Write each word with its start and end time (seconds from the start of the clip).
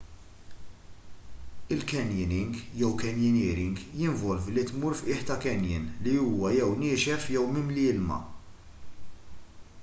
il-canyoning 1.73 2.53
jew 2.79 2.89
canyoneering 3.01 3.75
jinvolvi 3.99 4.55
li 4.55 4.63
tmur 4.71 4.97
f’qiegħ 5.01 5.21
ta’ 5.29 5.37
canyon 5.45 5.85
li 6.07 6.17
huwa 6.23 6.53
jew 6.57 6.73
niexef 6.81 7.29
jew 7.35 7.47
mimli 7.59 7.87
ilma 7.93 8.19